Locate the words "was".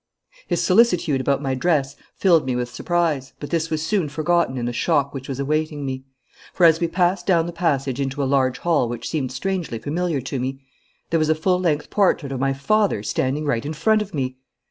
3.69-3.85, 5.29-5.39, 11.19-11.29